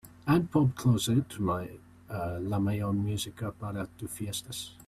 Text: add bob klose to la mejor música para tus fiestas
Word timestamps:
add 0.33 0.49
bob 0.51 0.69
klose 0.79 1.15
to 1.31 1.41
la 2.51 2.59
mejor 2.59 2.91
música 2.93 3.51
para 3.51 3.85
tus 3.85 4.09
fiestas 4.09 4.75